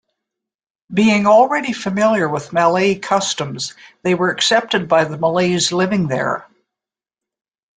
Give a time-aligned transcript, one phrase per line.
[0.91, 6.47] Being already familiar with Malay customs, they were accepted by the Malays living there.